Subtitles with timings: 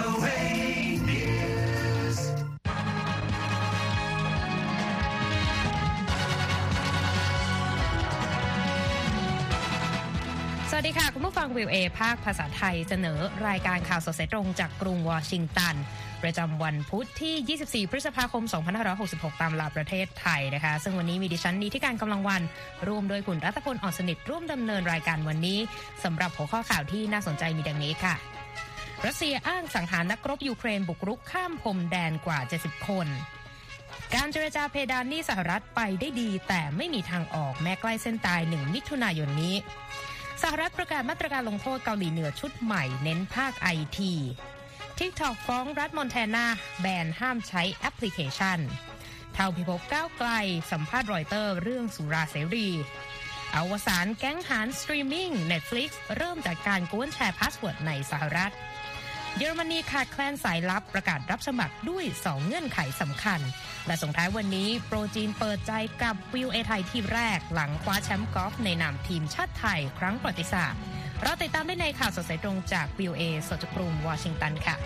[0.00, 0.36] VOA
[1.08, 2.18] News.
[10.70, 13.18] สวัสดีค่ะ คุณผู้ฟังวิวเอภาคภาษาไทยเสนอ
[13.48, 15.74] รายการข่าวสดสายตรงจากกรุงวอชิงตัน
[16.22, 18.44] ประจำวันพุธที่ 24 พฤษภาคม
[18.92, 22.42] 2566 ตามเวลาประเทศไทยนะคะ ซึ่งวันนี้มีดิฉันนีที่การกำลังวัน
[22.88, 25.58] ร่วมโดยคุณรัตพลอ่อนสนิทร่วมดำเนินรายการวันนี้
[26.04, 28.39] สำหรับหัวข้อข่าวที่น่าสนใจมีดังนี้ค่ะ
[29.06, 33.06] รัสเซียอ้างสังหารนักรบยูเครนบุกรุกข้ามพรมแดนกว่า 70 คน
[34.14, 39.56] การเจรจาเพดานหนี้สหรัฐไปได้ดี แต่ไม่มีทางออกแม้ใกล้เส้นตายหนึ่งมิถุนายนนี้
[40.42, 43.68] สหรัฐประกาศมาตรการลงโทษเกาหลีเหนือชุดใหม่เน้นภาคไอ
[43.98, 44.12] ที
[44.98, 46.46] TikTok ฟ้องรัฐมอนแทนา
[46.80, 48.58] แบนห้ามใช้แอปพลิเคชัน
[49.34, 50.30] เท่าพิภพก้าวไกล
[50.70, 52.68] สัมภาษณ์รอยเตอร์เรื่องสุราเสรี
[53.54, 58.52] อวสานแก๊งหารสตรีมมิ่ง Netflix เริ่มจากการกวนแชร์ password ในสหรัฐ
[59.38, 63.40] เยอรมนีขาดแคลนสายลับประกาศรับสมัครด้วย 2 เงื่อนไขสำคัญ
[63.86, 70.80] และส่งท้ายวันนี้โปรจีนเปิดใจกับวีโอเอไทยทีมแรกหลังคว้าแชมป์กอล์ฟในนามทีมชาติไทยครั้งประวัติศาสตร์
[71.22, 74.76] เราติดตามได้ในข่าวสดสายตรงจากวีโอเอสดจากกรุงวอชิงตันค่ะ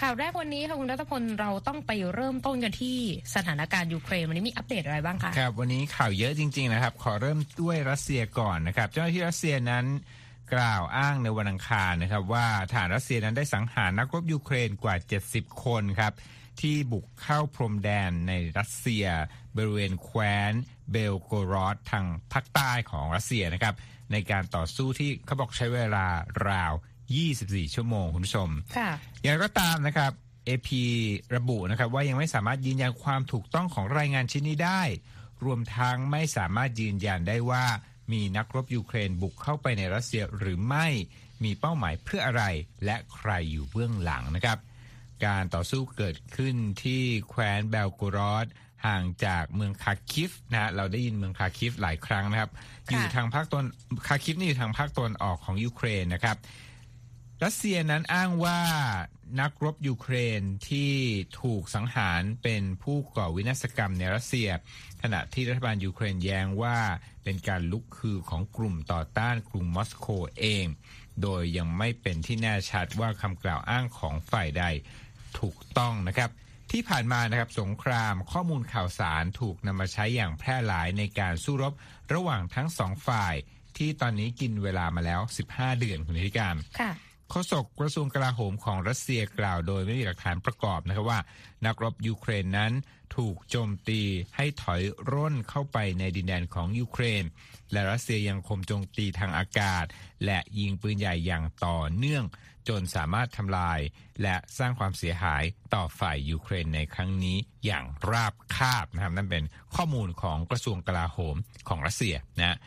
[0.00, 2.98] ข่าวแรกวันนี้ค่ะคุณรัตพลเราต้องไปเริ่มต้นกันที่
[3.34, 9.86] สถานการณ์ยูเครนวันนี้มีอัปเดตอะไรบ้างคะครับวันนี้ข่าวเยอะจริง ๆ นะครับ ขอเริ่มด้วยรัสเซียก่อนนะครับ เจ้าหน้าที่รัสเซียนั้น
[10.54, 14.94] กล่าวอ้างในวันอังคารนะครับว่าทหารรัสเซียนั้นได้สังหารนักรบยูเครนกว่า
[15.30, 16.12] 70 คนครับ
[16.60, 19.06] ที่บุกเข้าพรมแดนในรัสเซีย
[19.56, 20.52] บริเวณแคว้น
[20.92, 23.74] เบลโกรอดทางภาคใต้ของรัสเซียนะครับ
[24.12, 26.06] ในการต่อสู้ที่เขาบอกใช้เวลา
[26.48, 26.72] ราว
[27.24, 28.90] 24 ชั่วโมงคุณผู้ชมค่ะ
[29.22, 30.12] อย่างไรก็ตามนะครับ
[30.48, 30.68] AP
[31.36, 34.82] ระบุนะครับว่ายังไม่สามารถยืนยันความถูกต้องของรายงานชิ้นนี้ได้
[35.44, 37.64] รวมทั้งไม่สามารถยืนยันได้ว่า
[38.12, 40.86] มีนักรบยูเครนบุกเข้าไปในรัสเซียหรือไม่
[41.44, 42.44] มีเป้าหมายเพื่ออะไร
[42.84, 44.58] และใครอยู่เบื้องหลังนะครับ
[45.26, 48.46] การต่อสู้เกิดขึ้นที่แคว้นเบลโกรอด
[48.86, 52.50] ห่างจากเมืองคาคิฟนะฮะเราได้ยินเมืองคาคิฟหลายครั้งนะครับ
[52.86, 53.66] ค่ะอยู่ทางภาคตะวัน
[54.08, 56.36] คาร์คิฟนี่อยู่ทางภาคตะวันออกของยูเครนนะครับ
[57.44, 58.60] รัสเซียนั้นอ้างว่า
[59.40, 60.92] นักรบยูเครนที่
[61.40, 64.48] ถูกสังหารเป็นผู้ก่อวินาศกรรมในรัสเซีย
[65.02, 66.78] ขณะที่รัฐบาลยูเครนแย้งว่า
[67.26, 70.06] เป็นการลุกฮือของกลุ่มต่อต้านกรุงมอสโก
[70.38, 70.66] เอง
[71.22, 74.64] โดยยังไม่เป็นที่แน่ชัดว่าคำกล่าวอ้างของฝ่ายใด
[75.40, 76.30] ถูกต้องนะครับ
[76.70, 81.72] ที่ผ่านมานะครับสงครามข้อมูลข่าวสารถูกนำมาใช้อย่างแพร่หลายในการสู้รบ
[82.14, 83.34] ระหว่างทั้งสองฝ่าย
[83.76, 85.20] ที่ตอนนี้กินเวลามาแล้ว
[85.50, 86.92] 15 เดือนคุณธิการค่ะ
[87.30, 91.20] โฆษกกระทรวงกลาโหมของรัสเซียกล่าวโดยไม่มีหลักฐานประกอบนะครับว่า
[91.66, 92.72] นักรบยูเครนนั้น
[93.16, 94.00] ถูกโจมตี
[94.36, 97.24] ให้ถอยร่นเข้าไปในดินแดนของยูเครน
[97.72, 99.84] และรัสเซียยังคงโจมตีทางอากาศ
[100.24, 102.24] และยิงปืนใหญ่อย่างต่อเนื่อง
[102.68, 103.80] จนสามารถทำลาย
[104.22, 105.42] และสร้างความเสียหาย
[105.74, 109.44] ต่อฝ่ายยูเครนในครั้งนี้อย่างราบคาบนะครับนั่นเป็น
[109.74, 111.36] ข้อมูลของกระทรวงกลาโหม
[111.68, 112.58] ของรัสเซียนะ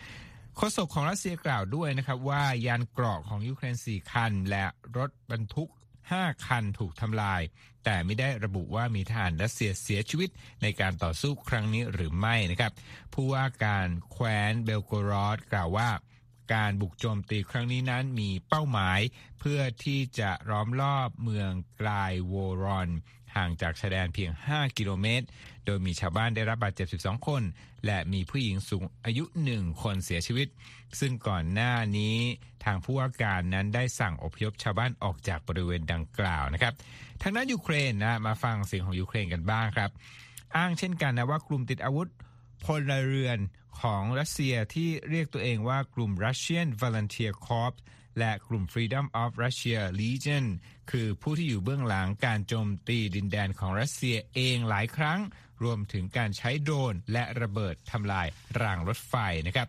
[0.62, 4.66] โฆษกของรัสเซียกล่าวด้วยนะครับว่ายานเกราะของยูเครน 4 คัน และ
[4.98, 5.70] รถบรรทุก
[6.08, 7.42] 5 คันถูกทำลาย
[7.84, 10.30] แต่ไม่ได้ระบุว่ามีทหารรัสเซียเสียชีวิต
[10.62, 12.72] ในการต่อสู้ครั้งนี้หรือไม่นะครับ
[13.14, 15.90] ผู้ว่าการแคว้นเบลโกรอดกล่าวว่า
[16.54, 19.00] การบุกโจมตีครั้งนี้นั้นมีเป้าหมาย
[19.40, 22.90] เพื่อที่จะล้อมรอบเมืองกลายโวรอน
[23.36, 25.26] ห่างจากชายแดนเพียง 5 กิโลเมตร
[25.70, 27.44] โดยมีชาวบ้านได้รับบาดเจ็บ 12 คน
[27.86, 30.48] และมีผู้หญิงสูงอายุ 1 คนเสียชีวิต
[31.00, 32.18] ซึ่งก่อนหน้านี้
[32.66, 36.74] ทางผู้ว่าการนั้นได้สั่งอพยพชาวบ้านออกจากบริเวณดังกล่าวนะครับ
[37.22, 39.90] ทางด้านยูเครนนะมาฟังเสียงของยูเครนกันบ้างครับ
[40.56, 42.08] อ้างเช่นกันนะว่ากลุ่มติดอาวุธ
[42.66, 43.40] พลเรือน
[43.82, 47.78] ของรัสเซียที่เรียกตัวเองว่ากลุ่ม Russian Volunteer Corps
[48.20, 50.46] และกลุ่ม Freedom of Russia Legion
[50.92, 55.20] คือผู้ที่อยู่เบื้องหลังการโจมตีดินแดนของรัสเซียเองหลายครั้ง
[55.64, 58.28] รวมถึงการใช้โดรนและระเบิดทำลาย
[58.62, 59.16] รางรถไฟ
[59.48, 59.68] นะครับ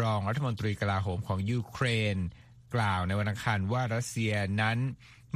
[0.00, 2.16] รองรัฐมนตรีกลาโหมของยูเครน
[2.74, 4.78] กล่าวในวันอังคารว่ารัสเซียนั้น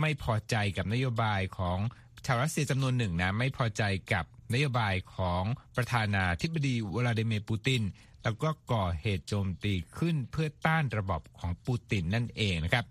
[0.01, 1.79] ไม่พอใจกับนโยบายของ
[2.27, 4.25] ชาวรัสเซียจำนวนหนึ่งนะไม่พอใจกับ
[4.55, 5.45] นโยบายของ
[5.77, 7.83] ประธานาธิบดีวลาดิเมียร์ปูติน
[8.23, 12.85] แล้วก็ก่อเหตุโจมตีขึ้นเพื่อต้านระบอบของปูตินนั่นเองนะครับ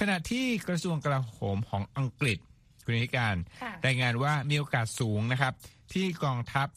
[0.00, 2.38] ขณะที่กระทรวงกลาโหมของอังกฤษ
[2.84, 5.52] คุณนิการค่ะรายงานว่ามีโอกาสสูงนะครับ
[5.92, 6.68] ที่กองทัพ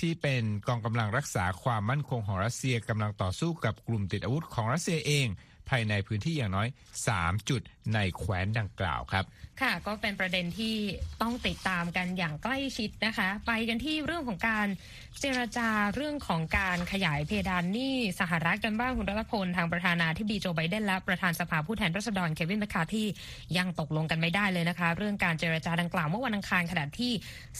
[0.00, 5.26] ที่เป็นกองกำลังรักษาความมั่นคงของรัสเซียกำลังต่อสู้กับกลุ่มติดอาวุธของรัสเซียเอง
[5.70, 6.68] ภายในพื้นที่อย่างน้อย
[7.08, 7.62] 3 จุด
[7.94, 9.24] ในแคว้นดังกล่าวครับ
[9.62, 10.74] ค่ะก็เป็นประเด็นที่
[11.22, 14.66] ต้องติดตามกันอย่างใกล้ชิดนะคะ ไปกันที่เรื่องของการ
[15.20, 23.06] เจรจาเรื่องของการขยายเพดานหนี้สหรัฐกันบ้างคุณรัตพลทางประธานาธิบดีโจไบเดนและประธานสภาผู้แทนราษฎรเควินแมคคาร์ธี
[23.58, 27.12] ยังตกลงกันไม่ได้เลยนะคะ เรื่องการเจรจาดังกล่าวเมื่อวันอังคารขณะที่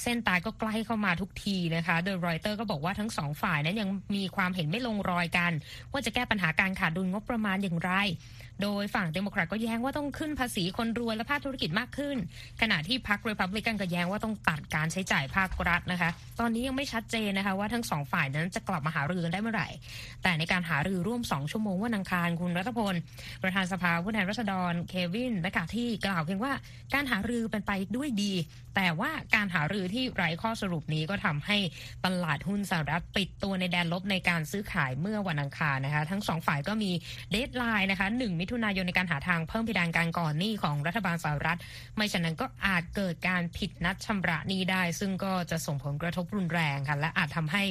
[0.03, 5.53] เส้นตายก็ใกล้เข้ามาทุกทีนะคะ โดยรอยเตอร์ก็บอกว่าทั้งสองฝ่ายนั้นยังมีความเห็นไม่ลงรอยกัน
[5.93, 8.09] ว่าจะแก้ปัญหาการขาดดุลงบประมาณอย่างไรไย
[8.63, 12.17] โดยฝั่งเดโมแครตก็แย้งว่าต้องขึ้นภาษีคนรวยและภาคธุรกิจมากขึ้น
[12.61, 16.11] ขณะที่พรรครีพับลิกันก็แย้งว่าต้องตัดการใช้จ่ายภาครัฐนะคะ
[16.41, 19.69] ตอนนี้ยังไม่ชัดเจนนะคะว่าทั้งสองฝ่ายนั้นจะกลับมาหารือกันได้เมื่อไหร่
[20.23, 22.95] แต่ในการหารือร่วม2ชั่วโมงวันอังคารคุณรัฐพล
[23.43, 26.53] ประธานสภาผู้แทนราษฎรเควินและกาที่กล่าวเพียงว่า
[26.95, 28.33] การหารือเป็นไปด้วยดี
[28.77, 31.59] แต่ว่าการหารือที่ไร้ข้อสรุปนี้ก็ทำให้
[32.05, 36.91] ตลาดหุ้นสหรัฐปิดตัวในแดนลบในการซื้อขายเมื่อวันอังคารนะคะ ทั้งสองฝ่ายก็มี
[37.31, 41.59] เดทไลน์นะคะ1มิถุนายนในการหาทางเพิ่มเพดานการก่อนหนี้ของรัฐบาลสหรัฐ
[41.97, 47.63] ไม่ฉะนั้นก็อาจเกิดการผิดนัดชำระหนี้ได้ ซึ่งก็จะส่งผลกระทบรุนแรงค่ะและอาจทำให้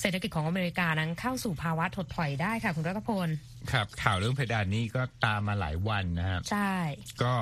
[0.00, 3.28] เศรษฐกิจของอเมริกานั้นเข้าสู่ภาวะถดถอยได้ค่ะคุณรัตพล
[3.72, 6.74] ครับข่าวเรื่องเพดานนี้ก็ตามมาหลายวันนะครับใช่
[7.22, 7.34] ก็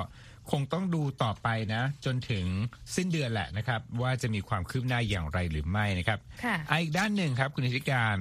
[0.51, 2.45] คงต้องดูต่อไปนะ จนถึง
[2.95, 8.17] สิ้นเดือนแหละนะครับ ว่าจะมีความคืบหน้าอย่างไรหรือไม่นะครับค่ะอะอีกด้านหนึ่งครับคุณนิติการ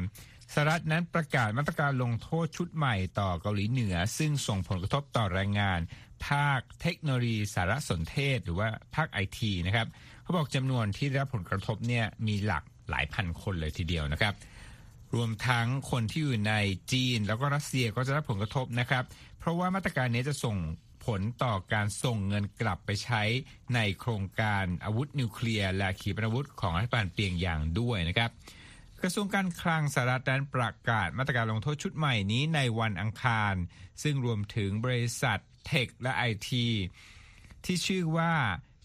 [0.52, 5.80] สหรัฐนั้นประกาศมาตรการลงโทษชุดใหม่ต่อเกาหลีเหนือ ซึ่งส่งผลกระทบต่อแรงงาน
[6.28, 9.86] ภาคเทคโนโลยีสารสนเทศ หรือว่าภาคไอทีนะครับ
[10.22, 14.34] เขาบอกจำนวนที่ได้รับผลกระทบเนี่ยมีหลักหลายพันคนเลยทีเดียวนะครับ
[15.14, 16.54] รวมทั้งคนที่อยู่ใน
[16.92, 19.04] จีน แล้วก็รัสเซียก็จะได้รับผลกระทบนะครับ
[19.38, 20.56] เพราะว่ามาตรการนี้จะส่ง
[21.06, 23.22] ผลต่อการส่งเงินกลับไปใช้
[23.74, 28.30] ในโครงการอาวุธนิวเคลียร์และขีปนาวุธของรัฐบาลเปียงยางด้วยนะครับ
[29.02, 33.54] กระทรวงการคลังสหรัฐนั้นประกาศมาตรการลงโทษชุดใหม่นี้ในวันอังคาร
[34.02, 36.66] ซึ่งรวมถึงบริษัทเทคและไอที
[37.64, 38.32] ที่ชื่อว่า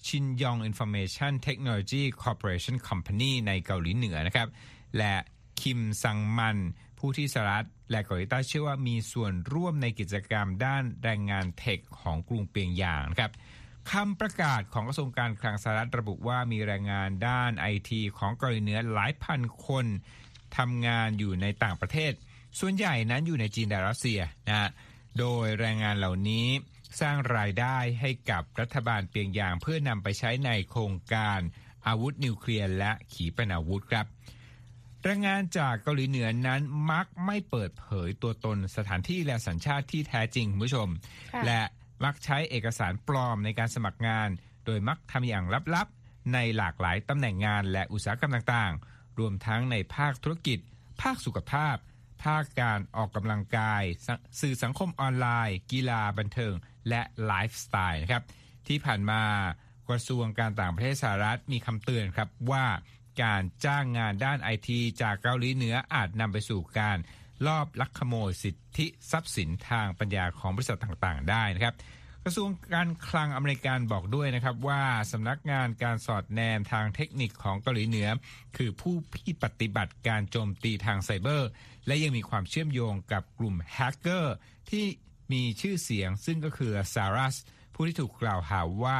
[0.07, 4.47] ชินยอง Information Technology Corporation Company ในเกาหลีเหนือนะครับ
[4.97, 5.15] และ
[5.61, 6.57] คิมซังมัน
[6.99, 13.31] ผู้ที่สหรัฐและเกาหลีใต้เชื่อว่ามีส่วนร่วมในกิจกรรมด้านแรงงานเทคของกรุงเปียงยางนะครับ
[13.89, 19.85] คำประกาศของกระทรวงการคลังสหรัฐระบุว่ามีแรงงานด้านไอทีของเกาหลีเหนือหลายพันคน
[20.57, 22.13] ทำงานอยู่ในต่างประเทศ
[22.59, 24.69] ส่วนใหญ่นั้นอยู่ในจีนและรัสเซียนะฮะ
[25.19, 26.47] โดยแรงงานเหล่านี้
[27.01, 31.39] สร้างรายได้ให้กับรัฐบาลเปียงยางเพื่อนำไปใช้ในโครงการ
[31.87, 34.05] อาวุธนิวเคลียร์และขีปนาวุธครับ
[35.03, 36.61] แรงงานจากเกาหลีเหนือนั้น
[36.91, 40.87] มักไม่เปิดเผยตัวตนสถานที่และสัญชาติที่แท้จริงคุณผู้ชม
[41.33, 41.61] ค่ะและ
[42.05, 44.29] มักใช้เอกสารปลอมในการสมัครงาน
[44.65, 45.45] โดยมักทำอย่าง
[45.75, 50.59] ลับๆ ในหลากหลายตำแหน่งงานและอุตสาหกรรมต่างๆ รวมทั้งในภาคธุรกิจ
[51.01, 51.75] ภาคสุขภาพ
[52.23, 56.53] ภาคการออกกำลังกายสื่อสังคมออนไลน์ กีฬาบันเทิง
[56.89, 58.23] และไลฟ์สไตล์นะครับ
[58.67, 59.21] ที่ผ่านมา
[59.89, 62.65] กระทรวงการต่างประเทศสหรัฐมีคำเตือนครับว่า
[63.23, 66.97] การจ้างงานด้านไอทีจากเกาหลีเหนืออาจนำไปสู่การ
[67.47, 71.75] ลอบลักขโมยสิทธิทรัพย์สินทางปัญญาของบริษัทต่างๆ ได้นะครับ
[72.25, 78.07] กระทรวงการคลังอเมริกันบอกด้วยนะครับว่าสำนักงานการสอดแนมทางเทคนิคของเกาหลีเหนือ
[78.57, 81.49] คือผู้ที่ปฏิบัติการโจมตีทางไซเบอร์
[81.87, 84.35] และยังมีความเชื่อมโยงกับกลุ่มแฮกเกอร์
[84.69, 84.85] ที่
[85.33, 87.35] มีชื่อเสียงซึ่งก็คือลาซารัส
[87.73, 88.97] ผู้ที่ถูกกล่าวหาว่า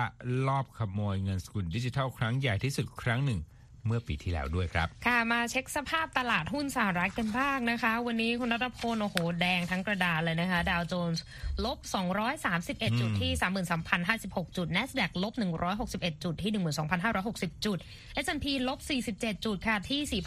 [0.47, 3.39] ลอบขโมยเงินสกุลดิจิทัลครั้งใหญ่ที่สุดครั้งหนึ่ง
[3.87, 11.23] เมื่อปีที่แล้วด้วยครับ ค่ะมาเช็คสภาพตลาดหุ้นสหรัฐกันบ้างนะคะ วันนี้คุณรัตพลโอ้โห แดงทั้งกระดานเลยนะคะ ดาวโจนส์
[11.65, 11.79] ลบ
[12.39, 13.31] 231 จุดที่
[13.93, 15.33] 33,056 จุด NASDAQ ลบ
[15.79, 16.51] 161 จุดที่
[17.07, 17.77] 12,560 จุด
[18.23, 18.79] S&P ลบ
[19.13, 20.21] 47 จุดค่ะที่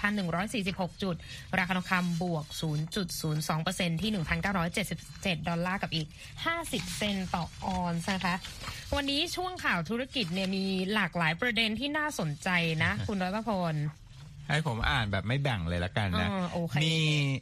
[0.71, 1.17] 4,146 จุด
[1.59, 2.45] ราคาทองคำบวก
[3.23, 4.11] 0.02%ที่
[4.79, 6.09] 1,977 ดอลลาร์กับอีก
[6.53, 8.35] 50 เซนต์ต่อออนซ์นะคะ
[8.97, 10.65] วันนี้ช่วงข่าวธุรกิจเนี่ยมี
[10.95, 12.49] หลากหลายประเด็นที่น่าสนใจ
[12.85, 13.75] นะ คุณรัตพล
[14.49, 16.97] ให้ผมอ่านแบบไม่แบ่งเลยละกันนะอ่าโอเคมี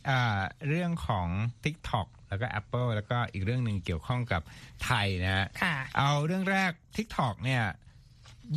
[0.09, 1.29] อ่าเรื่องของ
[1.65, 4.43] TikTok แล้วก็ Apple แล้วก็อีกเรื่องหนึ่งเกี่ยวข้องกับ
[4.85, 7.63] ไทยนะฮะค่ะเอาเรื่องแรก TikTok เนี่ย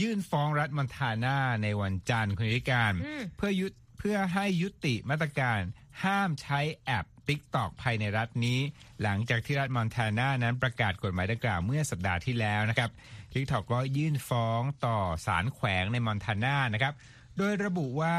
[0.02, 5.60] ยื่นฟ้องรัฐมอนทานาในวันจันทร์คุณธิการอืมเพื่อยุเพื่อให้ยุติมาตรการ
[6.04, 8.60] ห้ามใช้แอป TikTok ภายในรัฐนี้
[9.04, 12.90] หลังจากที่รัฐมอนทานานั้นประกาศกฎหมายดังกล่าวเมื่อสัปดาห์ที่แล้วนะครับ
[13.34, 16.94] TikTok ก็ยื่นฟ้องต่อศาลแขวงในมอนทานานะครับ
[17.38, 18.16] โดยระบุว่า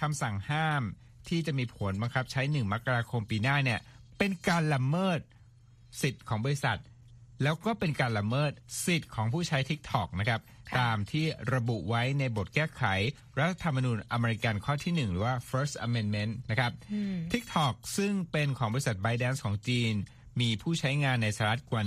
[0.00, 0.82] คำสั่งห้าม
[1.28, 3.80] ที่จะมีผลบังคับใช้ 1 มกราคมปีหน้าเนี่ย
[4.18, 5.20] เป็นการละเมิด
[6.02, 6.78] สิทธิ์ของบริษัท
[7.42, 8.52] แล้วก็เป็นการละเมิด
[8.86, 12.82] สิทธิ์ของผู้ใช้ TikTok นะครับค่ะตามที่ระบุไว้ในบทแก้ไข
[13.38, 16.72] รัฐธรรมนูญอเมริกันข้อที่ 1 หรือว่า First Amendment นะครับ
[17.32, 19.92] TikTok ซึ่งเป็นของบริษัท ByteDance ของจีน
[20.40, 21.82] มีผู้ใช้งานในสหรัฐกว่า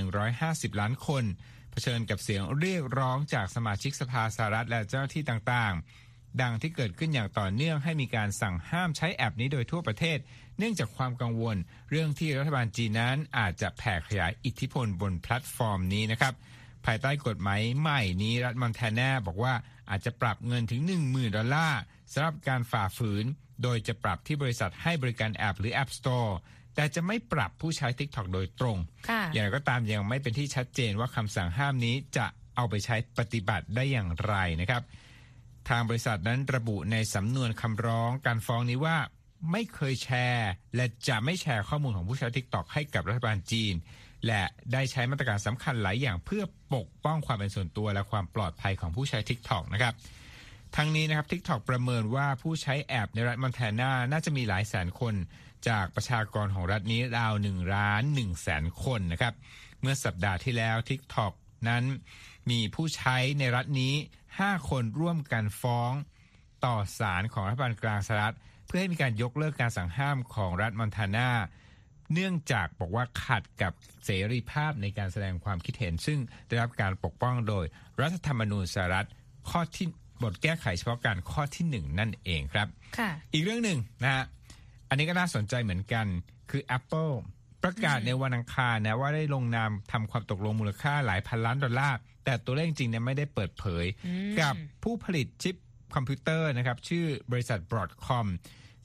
[0.72, 1.24] 150 ล้านคน
[1.72, 6.05] เผชิญกับเสียงเรียกร้องจากสมาชิกสภาสหรัฐและเจ้าหน้าที่ต่างๆ
[6.42, 10.18] ดังที่เกิดขึ้นอย่างต่อเนื่องให้มีการสั่งห้ามใช้แอปนี้โดยทั่วประเทศ
[10.58, 11.58] เนื่องจากความกังวล
[11.89, 16.34] เรื่องที่รัฐบาลจีนนั้นอาจจะแผ่ขยายอิทธิพลบนแพลตฟอร์มนี้นะครับ
[16.86, 19.54] ภายใต้กฎหมายใหม่นี้รัฐมอนแทนาบอกว่า
[19.89, 21.82] อาจจะปรับเงินถึง 10,000 ดอลลาร์
[22.13, 23.25] สำหรับการฝ่าฝืน
[23.63, 26.32] โดยจะปรับที่บริษัทให้บริการแอปหรือ App Store
[26.75, 28.77] แต่จะไม่ปรับผู้ใช้ TikTok โดยตรง
[29.10, 32.25] ค่ะอย่างไรก็ตามยังไม่เป็นที่ชัดเจนว่าคำสั่งห้ามนี้จะ
[32.56, 34.82] เอาไปใช้ปฏิบัติได้อย่างไรนะครับ
[35.70, 38.98] ทางบริษัทนั้นระบุในสำนวนคำร้องการฟ้องนี้ว่า
[39.52, 43.74] ไม่เคยแชร์ และจะไม่แชร์ข้อมูลของผู้ใช้ TikTok ให้กับรัฐบาลจีน
[44.28, 44.44] และ
[44.74, 46.44] ได้ใช้มาตรการสำคัญหลายอย่างเพื่อ
[46.76, 49.94] ปกป้องความเป็นส่วนตัวและความปลอดภัยของผู้ใช้ TikTok นะครับ
[50.76, 55.14] ทั้งนี้นะครับ TikTok ประเมินว่าผู้ใช้แอปในรัฐมอนแทนาน่าจะมีหลายแสนคน
[55.68, 59.34] จากประชากรของรัฐนี้ราว1ล้าน1แสนคนนะครับ
[59.82, 61.34] เมื่อสัปดาห์ที่แล้ว TikTok
[61.68, 61.84] นั้น
[62.50, 63.94] มีผู้ใช้ในรัฐนี้
[64.44, 65.92] 5 คนร่วมกันฟ้อง
[66.65, 71.30] ต่อศาลของรัฐบาลกลางสหรัฐ เพื่อให้มีการยกเลิกการสั่งห้ามของรัฐมอนทานา
[72.13, 73.74] เนื่องจากบอกว่าขัดกับ
[74.06, 77.65] เสรีภาพในการแสดงความคิดเห็น ซึ่งได้รับการปกป้องโดย
[78.01, 79.08] รัฐธรรมนูญสหรัฐ
[79.50, 79.88] ข้อที่
[80.24, 84.24] บทแก้ไขเฉพาะการข้อที่หนึ่งนั่นเองครับค่ะอีกเรื่องหนึ่งนะฮะ
[84.89, 86.06] อันนี้ก็น่าสนใจเหมือนกัน
[86.50, 87.13] คือ Apple
[87.66, 93.86] ประกาศในวันอังคารนะว่าได้ลงนามทำความตกลงมูลค่าหลายพันล้านดอลลาร์ แต่ตัวเลขจริงๆเนี่ยไม่ได้เปิดเผย
[94.42, 95.56] กับผู้ผลิตชิป
[95.96, 98.28] คอมพิวเตอร์นะครับ ชื่อบริษัท Broadcom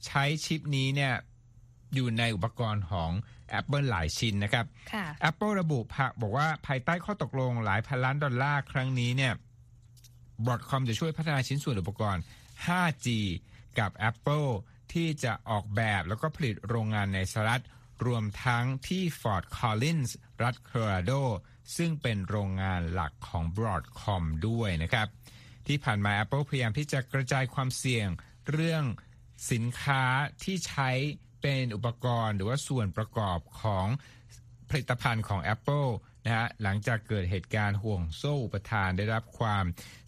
[0.05, 1.13] ใช้ชิปนี้เนี่ย
[1.93, 3.11] อยู่ในอุปกรณ์ของ
[3.59, 9.33] Apple หลายชิ้นนะครับค่ะ Apple ระบุภาบอกว่าภายใต้ข้อตกลงหลายพันล้านดอลลาร์ครั้งนี้เนี่ย
[10.45, 12.23] Broadcom จะช่วยพัฒนาชิ้นส่วนอุปกรณ์
[12.65, 13.07] 5G
[13.79, 14.49] กับ Apple
[14.93, 17.63] ที่จะออกแบบแล้วก็ผลิตโรงงานในสหรัฐ
[18.05, 20.09] รวมทั้งที่ Fort Collins
[20.43, 21.11] รัฐโคโลราโด
[21.77, 25.07] ซึ่งเป็นโรงงานหลักของ Broadcom ด้วยนะครับ
[25.67, 28.07] ที่ผ่านมา Apple พยายามที่จะกระจายความเสี่ยง
[28.51, 28.83] เรื่อง
[29.51, 30.03] สินค้า
[30.43, 30.89] ที่ใช้
[31.41, 33.87] เป็นอุปกรณ์หรือว่าส่วนประกอบของ
[34.69, 35.89] ผลิตภัณฑ์ของ Apple
[36.25, 39.65] นะฮะหลังจากเกิดเหตุการณ์ห่วงโซ่อุปทานได้รับความ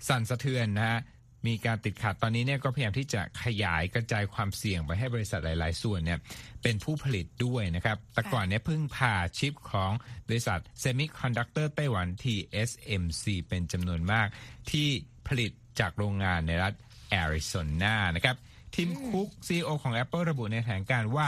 [0.07, 0.99] สั่นสะเทือนนะฮะ
[1.47, 6.19] มีการติดขัดตอนนี้เนี่ยก็พยายามที่จะขยายกระจายความเสี่ยงไปให้บริษัทหลาย ๆ ส่วนเนี่ย
[6.63, 9.91] เป็นผู้ผลิตด้วยนะครับ แต่ก่อนเนี่ยเพิ่งผ่าชิปของ
[10.27, 14.27] บริษัท Semiconductor ไต้หวัน TSMC เป็นจำนวนมาก
[14.71, 14.87] ที่
[15.27, 16.73] ผลิตจากโรงงานในรัฐ
[17.09, 18.35] แอริโซนานะครับ
[18.75, 21.27] ทีมคุก CEO ของ Apple ระบุในแถลงการ์ว่า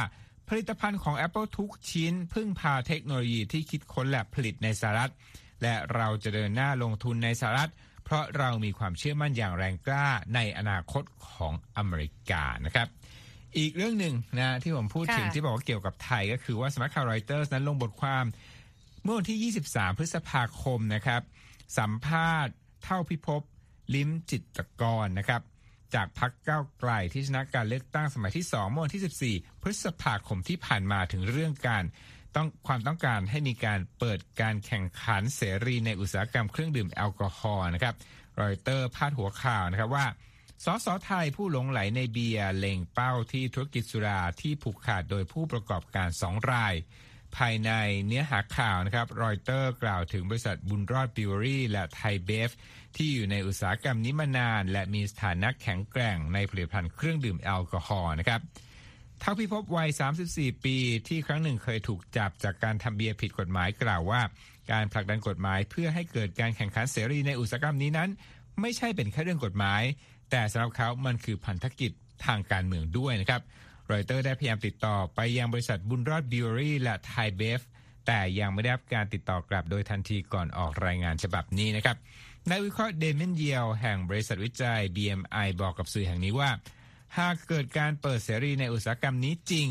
[0.49, 5.11] ผลิตภัณฑ์ของ Apple ทุกชิ้น พึ่งพาเทคโนโลยีที่คิดค้นและผลิตในสหรัฐ
[5.61, 7.71] และเราจะเดินหน้าลงทุนในสหรัฐ
[8.05, 12.87] เพราะเรามีความเชื่อมั่นอย่างแรงกล้าในอนาคตของอเมริกานะครับ
[13.57, 18.25] อีกเรื่องหนึ่งนะที่ผมพูดถึงค่ะที่บอกว่าเกี่ยวกับไทยก็คือว่าสำนักข่าวรอยเตอร์ นั้นลงบทความ
[19.03, 21.21] เมื่อวันที่ 23 พฤษภาคมนะครับ
[21.77, 23.41] สัมภาษณ์เท่าพิภพ
[23.95, 25.41] ลิ้มจิตรกรนะครับ
[25.95, 31.83] จากพรรคก้าวไกลที่ชนะการเลือกตั้งสมัยที่ 2 เมื่อวันที่ 14 พฤษภาคมที่ผ่านมาถึงเรื่องการ
[32.35, 37.95] ต้องความต้องการให้มีการเปิดการแข่งขันเสรีในอุตสาหกรรมเครื่องดื่มแอลกอฮอล์นะครับ
[38.41, 40.05] รอยเตอร์พาดหัวข่าวนะครับว่า
[40.65, 46.73] สสไทยผู้หลงใหลในเบียร์เล็งเป้าที่ธุรกิจสุราที่ผูกขาดโดยผู้ประกอบการสองราย
[47.37, 47.71] ภายใน
[48.07, 52.49] เนื้อหาข่าวนะครับรอยเตอร์กล่าวถึงบริษัทบุญรอดบริวเวอรี่และไทยเบฟ
[52.95, 58.41] ที่อยู่ในอุตสาหกรรมนี้มานาน และมีสถานะแข็งแกร่งในผลิตภัณฑ์เครื่องดื่มแอลกอฮอล์นะครับ
[59.21, 59.89] เท่าพิภพวัย
[60.27, 64.21] 34 ปีที่ครั้งหนึ่งเคยถูกจับจากการทำเบียร์ผิดกฎหมายกล่าวว่า
[64.71, 68.09] การผลักดันกฎหมายเพื่อให้เกิดการแข่งขันเสรีในอุตสาหกรรมนี้นั้น
[68.61, 69.81] ไม่ใช่เป็นแค่เรื่องกฎหมาย
[70.31, 71.91] แต่สำหรับเขามันคือพันธกิจ
[72.25, 73.41] ทางการเมืองด้วยนะครับ
[73.91, 77.61] รอยเตอร์ได้พยายามติดต่อไปยังบริษัทบุญรอดบริวเวอรี่และไทยเบฟ
[78.07, 81.97] แต่ยังไม่ได้รับการติดต่อกลับโดยทันทีก่อนออกรายงานฉบับนี้นะครับ
[82.49, 86.49] นักวิเคราะห์เดมินเยียวแห่งบริษัทวิจัย BMI บอกกับสื่อแห่งนี้ว่า
[87.17, 89.69] หากเกิดการเปิดเสรีในอุตสาหกรรมนี้จริง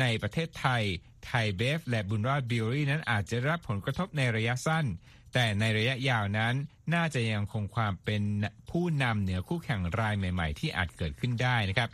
[0.00, 0.82] ในประเทศไทย
[1.26, 4.86] ไทยเบฟ และบุญรอดบริวเวอรี่นั้นอาจจะรับผลกระทบในระยะสั้น
[5.34, 6.54] แต่ในระยะยาวนั้น
[6.94, 8.22] น่าจะยังคงความเป็น
[8.70, 11.88] ผู้นำเหนือคู่แข่งรายใหม่ ๆ ที่อาจเกิดขึ้นได้นะครับ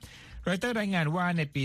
[0.47, 1.63] รอยเตอร์รายงานว่าในปี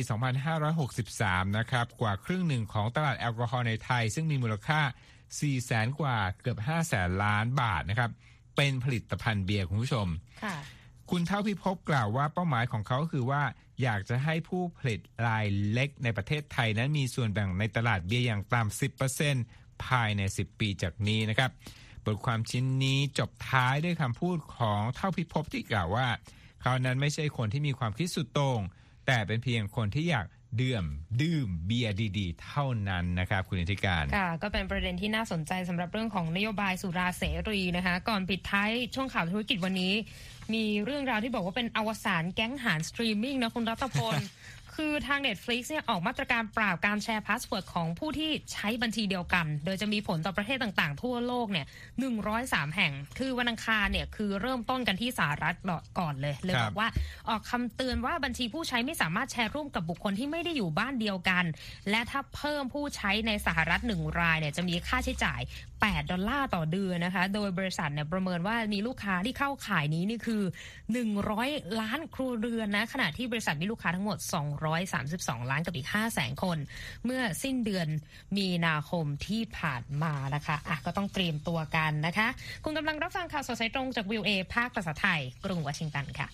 [0.78, 4.82] 2563 นะครับ กว่าครึ่งหนึ่งของตลาดแอลกอฮอล์ในไทย ซึ่งมีมูลค่า
[5.24, 8.12] 4 แสนกว่าเกือบ 5 แสนล้านบาทนะครับ
[8.56, 10.08] เป็นผลิตภัณฑ์เบียร์คุณผู้ชม
[11.10, 13.44] คุณเท่าพิภพกล่าวว่าเป้าหมายของเขาคือว่า
[13.82, 18.80] อยากจะให้ผู้ผลิตรายเล็กในประเทศไทยนั้นมีส่วนแบ่งในตลาดเบียร์อย่างต่ำ
[19.24, 21.52] 10%ภายใน 10 ปีจากนี้นะครับ
[22.06, 26.08] บทความชิ้นนี้จบท้ายด้วยคำพูดของเท่าพิภพที่กล่าวว่า
[26.62, 28.62] เขานั้นไม่ใช่คนที่มีความคิดสุดโต่ง
[29.08, 30.26] แต่เป็นเพียงคนที่อยาก
[30.62, 30.86] ดื่ม
[31.22, 39.94] ดื่มเบียร์ดีๆ เท่านั้นนะครับ คุณนีธิกาญจน์ค่ะก็เป็นประเด็นที่น่าสนใจสำหรับเรื่องของนโยบายสุราเสรีนะคะ ก่อนปิดท้ายช่วงข่าวธุรกิจวันนี้
[40.54, 44.16] มีเรื่องราวที่บอกว่าเป็นอวสานแก๊งหารสตรีมมิ่งนะคุณรัตพล
[44.76, 51.66] คือทาง Netflix เนี่ยออกมาตรการปราบการแชร์ password ของผู้ที่ใช้บัญชีเดียวกัน โดยจะมีผลต่อประเทศต่างๆ ทั่วโลกเนี่ย
[52.22, 55.56] 103 แห่ง คือวันอังคารเนี่ยคือเริ่มต้นกันที่สหรัฐ
[56.00, 56.88] ก่อนเลยเลยบอกว่า
[57.30, 61.46] ออกคำเตือนว่าบัญชีผู้ใช้ไม่สามารถแชร์ร่วมกับบุคคลที่ไม่ได้อยู่บ้านเดียวกัน
[61.90, 65.42] และถ้าเพิ่มผู้ใช้ในสหรัฐหนึ่งรายเนี่ยจะมีค่าใช้จ่าย
[65.82, 70.44] 8 ดอลลาร์ต่อเดือนนะคะ โดยบริษัทเนี่ยประเมินว่ามีลูกค้าที่เข้าขายนี้นี่คือ
[71.14, 74.18] 100 ล้านครัวเรือนนะขณะที่บริษัทมีลูกค้าทั้งหมด
[74.64, 76.58] 232 ล้านกับอีก5แสนคน
[77.06, 77.88] เมื่อสิ้นเดือน
[78.38, 82.28] มีนาคมที่ผ่านมานะคะอะก็ต้องเตรียมตัวกันนะคะ
[82.64, 86.28] คุณกำลังรับฟังข่าวสดสายตรงจากวิวเอภาคภาษาไทย กรุงวอชิงตันค่ะ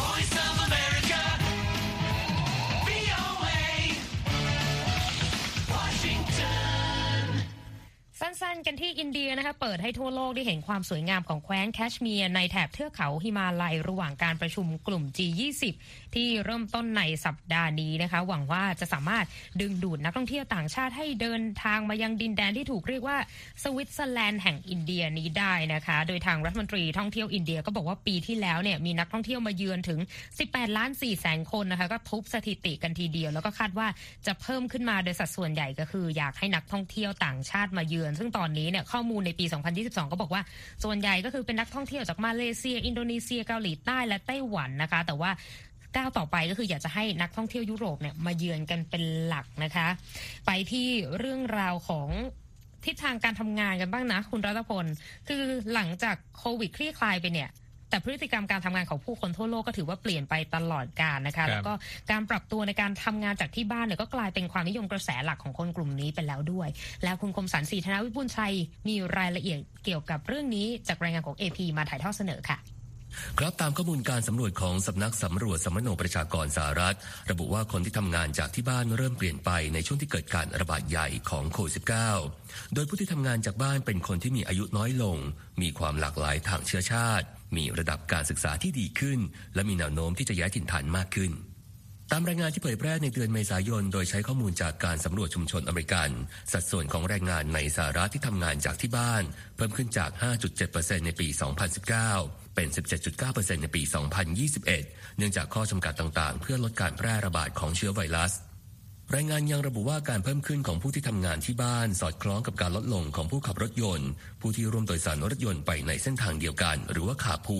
[0.00, 1.49] Voice of America.
[8.20, 15.62] สั้นๆ กันที่อินเดียนะคะเปิดให้ทั่วโลกได้เห็นความสวยงามของแคว้นแคชเมียร์ในแถบเทือกเขาฮิมาลัยระหว่างการประชุมกลุ่ม G20
[16.14, 19.26] ที่เริ่มต้นในสัปดาห์นี้นะคะ หวังว่าจะสามารถ
[19.60, 23.16] ดึงดูดนักท่องเที่ยวต่างชาติให้เดินทางมายังดินแดนที่ถูกเรียกว่า
[23.62, 30.00] สวิตเซอร์แลนด์แห่งอินเดียนี้ได้นะคะ โดยทางรัฐมนตรีท่องเที่ยวอินเดียก็บอกว่าปีที่แล้วเนี่ยมีนักท่องเที่ยวมาเยือนถึง
[30.38, 33.88] 18 ล้าน4แสนคนนะคะก็ทุบสถิติกันทีเดียว แล้วก็คาดว่า
[34.26, 39.44] จะเพิ่มขึ้นมาโดยสัดส่วนใหญ่ก็คือ อยากให้นักท่องเที่ยวต่างชาติมาเยือนซึ่งตอนนี้เนี่ยข้อมูลในปี
[39.78, 40.42] 2022 ก็บอกว่า
[40.84, 45.30] ส่วนใหญ่ก็คือเป็นนักท่องเที่ยวจากมาเลเซีย อินโดนีเซียเกาหลีใต้และไต้หวันนะคะ แต่ว่า
[45.96, 49.88] ก้าวต่อไปก็คืออยากจะให้นักท่องเที่ยวยุโรปเนี่ยมาเยือนกันเป็นหลักนะคะ
[50.46, 50.88] ไปที่
[51.18, 52.08] เรื่องราวของ
[52.84, 54.86] ทิศทางการทำงานกันบ้างนะ คุณรัตพล
[55.28, 55.42] คือ
[55.74, 57.50] หลังจากโควิดคลี่คลายไปเนี่ย
[57.90, 61.72] แต่พฤติกรรมการทำงานของผู้คนทั่วโลกก็ถือว่าเปลี่ยนไปตลอดกาลนะครัคะบแล้วก็
[62.10, 66.68] การปรับตัวในการทำงานจากที่บ้านเนี่ยก็กลายเป็นความนิยมกระแสหลักของคนกลุ่มนี้ไปแล้วด้วย
[67.04, 68.54] แล้วคุณคมสันต์ศรีธนวิบูลย์ชัย
[68.88, 72.58] มีรายละเอียดเกี่ยวกับเรื่องนี้จากรายงานของ AP มาถ่ายทอดเสนอค่ะ
[73.38, 76.96] ครับตามข้อมูลการสำรวจของสำนักสำรวจสมโนประชากรสหรัฐ
[77.30, 81.74] ระบุว่าคนที่ทำงานจากที่บ้านเริ่มเปลี่ยนไปในช่วงที่เกิดการระบาดใหญ่ของโควิด
[82.24, 85.16] -19 โดยผู้ที่ทำงานจากบ้านเป็นคนที่มีอายุน้อยลง
[85.62, 89.18] มีความหลากหลายทางเชื้อชาติ มีระดับการศึกษาที่ดีขึ้น
[89.54, 91.32] และมีแนวโน้มที่จะย้ายถิ่นฐานมากขึ้น
[92.12, 96.10] ตามรายงานที่เผยแพร่ในเดือนเมษายน โดยใช้ข้อมูลจากการสำรวจชุมชนอเมริกัน
[96.52, 99.22] สัดส่วนของแรงงานในสหรัฐที่ทำงานจากที่บ้าน
[99.56, 100.10] เพิ่มขึ้นจาก
[100.58, 101.28] 5.7%ในปี
[101.92, 102.76] 2019 เป็น
[103.16, 103.82] 17.9%ในปี
[104.50, 108.32] 2021 เนื่องจากข้อจำกัดต่างๆ เพื่อลดการแพร่ระบาดของเชื้อไวรัส
[109.14, 117.58] รายงานยังระบุว่าการเพิ่มขึ้นของผู้ที่ทำงานที่บ้าน สอดคล้องกับการลดลงของผู้ขับรถยนต์ ผู้ที่ร่วมโดยสารรถยนต์ไปในเส้นทางเดียวกัน หรือว่าขาพู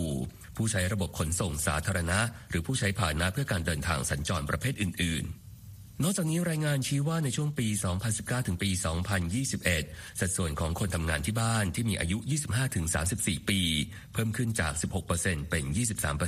[0.56, 2.18] ผู้ใช้ระบบขนส่งสาธารณะ
[2.50, 5.49] หรือผู้ใช้พาหนะเพื่อการเดินทางสัญจรประเภทอื่นๆ
[6.04, 7.68] นอกจากนี้รายงานชี้ว่าในช่วงปี
[8.08, 8.70] 2019 ถึงปี
[9.44, 12.84] 2021 สัดส่วนของคนทำงานที่บ้านที่มีอายุ 25 ถึง
[13.18, 13.60] 34 ปี
[14.12, 14.72] เพิ่มขึ้นจาก
[15.12, 15.64] 16%เป็น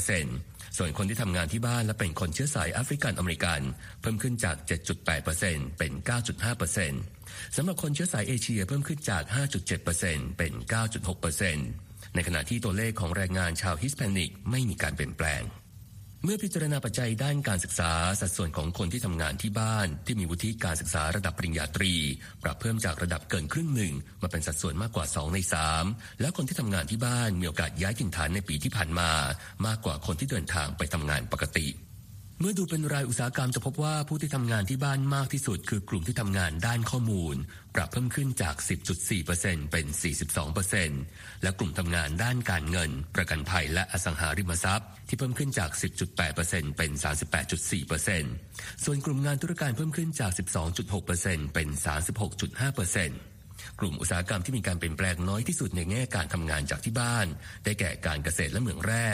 [0.07, 3.61] 23%ส่วนคนที่ทำงานที่บ้านและเป็นคนเชื้อสายแอฟริกันอเมริกัน
[4.01, 4.57] เพิ่มขึ้นจาก
[5.19, 5.93] 7.8%เป็น
[6.75, 9.23] 9.5%สำหรับคนเชื้อสายเอเชียเพิ่มขึ้นจาก
[9.81, 10.53] 5.7%เป็น
[11.35, 15.43] 9.6%ในขณะที่ตัวเลขของแรงงานชาวฮิสแปนิกไม่มีการเปลี่ยนแปลง
[16.25, 21.95] เมื่อพิจารณาปัจจัยด้านการศึกษา สัดส่วนของคนที่ทำงานที่บ้าน ที่มีวุฒิการศึกษาระดับปริญญาตรี
[22.43, 25.39] ปรับเพิ่มจากระดับเกินครึ่งหนึ่งมาเป็นสัดส่วนมากกว่า 2 ใน
[25.79, 29.11] 3 แล้วคนที่ทำงานที่บ้านมีโอกาสย้ายถิ่นฐานในปีที่ผ่านมา
[29.67, 31.67] มากกว่าคนที่เดินทางไปทำงานปกติ
[32.45, 37.37] เมื่อดูเป็นรายอุตสาหกรรมจะพบว่าผู้ที่ทำงานที่บ้านมากที่สุด คือกลุ่มที่ทำงานด้านข้อมูล
[37.75, 38.55] ปรับเพิ่มขึ้นจาก
[39.15, 39.87] 10.4%เป็น
[40.65, 45.71] 42%และกลุ่มทำงานด้านการเงิน ประกันภัยและอสังหาริมทรัพย์ ที่เพิ่มขึ้นจาก
[46.25, 46.91] 10.8%เป็น
[48.09, 50.33] 38.4%ส่วนกลุ่มงานธุรการเพิ่มขึ้นจาก
[50.93, 51.69] 12.6%เป็น
[52.55, 57.27] 36.5%กลุ่มอุตสาหกรรมที่มีการเปลี่ยนแปลงน้อยที่สุดในแง่การทำงานจากที่บ้าน
[57.65, 59.09] ได้แก่การเกษตรและเหมืองแร่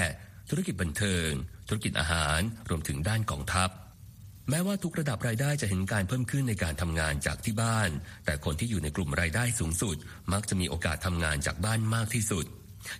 [0.51, 1.31] ธุรกิจบันเทิง
[1.69, 3.71] ธุรกิจอาหารรวมถึงด้านกองทัพ
[4.51, 7.91] แม้ว่าทุกระดับรายได้จะเห็นการเพิ่มขึ้นในการทำงานจากที่บ้าน
[8.25, 9.97] แต่คนที่อยู่ในกลุ่มรายได้สูงสุด
[10.33, 12.47] มักจะมีโอกาสทำงานจากบ้านมากที่สุด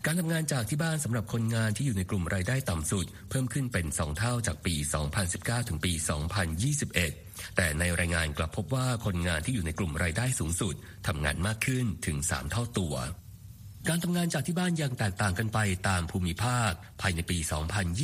[0.07, 4.75] การทำงานจากที่บ้านสำหรับคนงานที่อยู่ในกลุ่มรายได้ต่ำสุด เพิ่มขึ้นเป็น 2 เท่าจากปี
[5.23, 5.93] 2019 ถึงปี
[6.75, 10.75] 2021 แต่ในรายงานกลับพบว่าคนงานที่อยู่ในกลุ่มรายได้สูงสุด
[11.07, 12.95] ทำงานมากขึ้นถึง 3 เท่าตัว
[13.89, 17.39] การทำงานจากที่บ้านยังแตกต่างกันไปตามภูมิภาค ภายในปี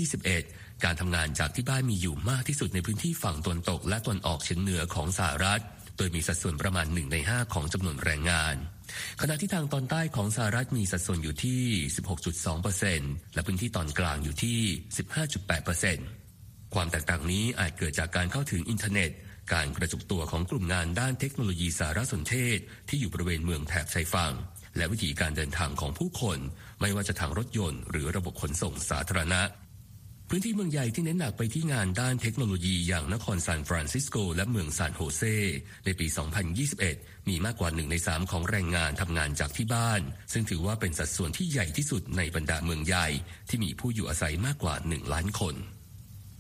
[0.09, 5.63] 2021 การทำงานจากที่บ้านมีอยู่มากที่สุดในพื้นที่ฝั่งตะวันตก และตะวันออกเฉียงเหนือของสหรัฐ
[5.97, 8.55] โดยมีสัดส่วนประมาณ 1 ใน 5 ของจำนวนแรงงาน
[9.21, 11.63] ขณะที่ทางตอนใต้ของสหรัฐมีสัดส่วนอยู่ที่
[12.47, 14.59] 16.2%และพื้นที่ตอนกลางอยู่ที่
[15.91, 19.11] 15.8%ความแตกต่างนี้อาจเกิดจากการเข้าถึงอินเทอร์เน็ต
[19.53, 24.35] การกระจุกตัวของกลุ่มงานด้านเทคโนโลยีสารสนเทศ ที่อยู่บริเวณเมืองแถบชายฝั่ง
[24.77, 26.39] และวิธีการเดินทางของผู้คน
[26.81, 29.43] ไม่ว่าจะทางรถยนต์หรือระบบขนส่งสาธารณะ
[30.31, 35.23] พื้นที่เมืองใหญ่ที่เน้นหนักไปที่งานด้านเทคโนโลยีอย่างนครซานฟรานซิสโก และเมืองซานโฮเซ
[35.85, 36.07] ในปี
[36.69, 40.01] 2021 มีมากกว่าหนึ่งในสามของแรงงานทำงานจากที่บ้าน
[40.33, 43.07] ซึ่งถือว่าเป็นสัดส่วนที่ใหญ่ที่สุดในบรรดาเมืองใหญ่
[43.49, 45.55] ที่มีผู้อยู่อาศัยมากกว่า 1 ล้านคน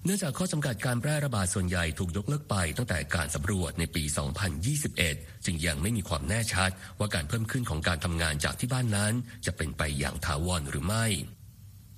[0.06, 4.02] เนื่องจากข้อจำกัดการแพร่ระบาดส่วนใหญ่ถูกยกเลิกไปตั้งแต่การสำรวจในปี
[4.74, 9.12] 2021 จึงยังไม่มีความแน่ชัดว่าการเพิ่มขึ้นของการทำงานจากที่บ้านนั้น
[9.46, 11.06] จะเป็นไปอย่างถาวรหรือไม่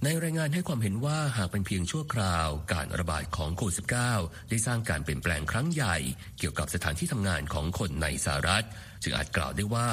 [0.05, 3.77] ในรายงานให้ความเห็นว่าหากเป็นเพียงชั่วคราว การระบาดของโควิด
[4.15, 5.97] -19 ได้สร้างการเปลี่ยนแปลงครั้งใหญ่
[6.39, 8.65] เกี่ยวกับสถานที่ทำงานของคนในสหรัฐ
[9.03, 9.89] จึงอาจกล่าวได้ว่า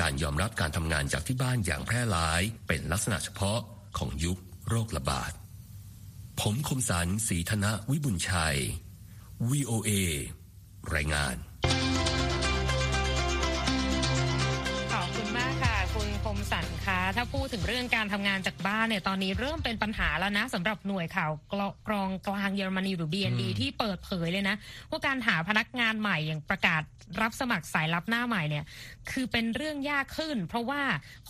[0.00, 3.58] การยอมรับการทำงานจากที่บ้านอย่างแพร่หลาย เป็นลักษณะเฉพาะ
[3.98, 5.32] ของยุคโรคระบาด
[6.50, 8.58] ผมคมสันสีธนะวิบุญชัย
[9.50, 9.90] VOA
[10.94, 11.34] รายงาน
[17.16, 24.56] ถ้าพูดถึงเรื่องการทำงานจากบ้านเนี่ยตอนนี้เริ่มเป็นปัญหาแล้วนะสำหรับหน่วยข่าวกลกรองกลางเยอรมนีหรือ BND ที่เปิดเผยเลยนะ
[24.90, 26.82] ว่าการหาพนักงานใหม่อย่างประกาศ
[27.20, 28.64] รับสมัครสายลับหน้าใหม่เนี่ย
[29.10, 30.82] คือเป็นเรื่องยากขึ้น เพราะว่า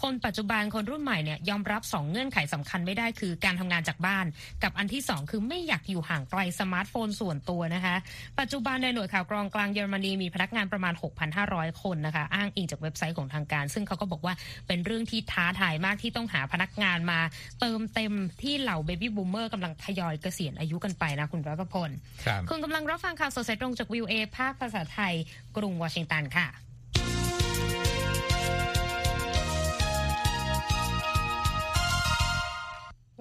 [0.02, 4.26] คนปัจจุบันคนรุ่นใหม่เนี่ยยอมรับสองเงื่อนไขสำคัญไม่ได้คือการทำงานจากบ้าน
[4.62, 7.96] กับอันที่สองคือไม่อยากอยู่ห่างไกลสมาร์ทโฟนส่วนตัวนะคะ
[8.40, 10.94] ปัจจุบันในหน่วยข่าวกรองกลางเยอรมนีมีพนักงานประมาณ
[11.38, 14.34] 6,500 คนนะคะ อ้างอิงจากเว็บไซต์ของทางการ ซึ่งเขาก็บอกว่า
[14.66, 17.20] เป็นเรื่องที่ท้าทายมากที่ต้องหาพนักงานมา
[17.60, 18.12] เติมเต็ม
[18.42, 21.90] ที่เหล่า baby boomer กำลังทยอยเกษียณอายุกันไปนะคุณรัตพล
[22.26, 25.14] ครับคุณกำลังรับฟังข่าวสดสายตรงจากวิวเอภาคภาษาไทย
[25.56, 26.46] กรุงวอชิงตันค่ะ